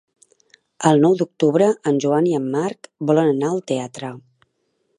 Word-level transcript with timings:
El 0.91 1.01
nou 1.03 1.17
d'octubre 1.19 1.67
en 1.91 2.01
Joan 2.05 2.29
i 2.31 2.33
en 2.37 2.47
Marc 2.55 2.89
volen 3.11 3.33
anar 3.35 3.51
al 3.51 3.63
teatre. 3.73 4.11